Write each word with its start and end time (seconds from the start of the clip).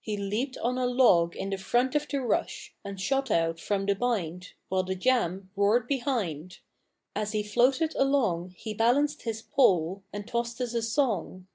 He 0.00 0.16
leaped 0.16 0.58
on 0.58 0.76
a 0.76 0.86
log 0.86 1.36
in 1.36 1.50
the 1.50 1.56
front 1.56 1.94
of 1.94 2.08
the 2.08 2.20
rush, 2.20 2.74
And 2.84 3.00
shot 3.00 3.30
out 3.30 3.60
from 3.60 3.86
the 3.86 3.94
bind 3.94 4.54
While 4.68 4.82
the 4.82 4.96
jam 4.96 5.52
roared 5.54 5.86
behind; 5.86 6.58
As 7.14 7.30
he 7.30 7.44
floated 7.44 7.94
along 7.94 8.56
He 8.58 8.74
balanced 8.74 9.22
his 9.22 9.42
pole 9.42 10.02
And 10.12 10.26
tossed 10.26 10.60
us 10.60 10.74
a 10.74 10.82
song. 10.82 11.46